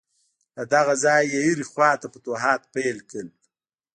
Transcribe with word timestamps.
له 0.55 0.63
دغه 0.73 0.93
ځایه 1.03 1.27
یې 1.31 1.39
هرې 1.47 1.65
خواته 1.71 2.07
فتوحات 2.13 2.61
پیل 2.73 2.97
کړل. 3.09 3.27